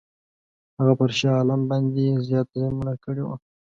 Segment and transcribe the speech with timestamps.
[0.77, 3.35] هغه پر شاه عالم باندي زیات ظلمونه کړي وه.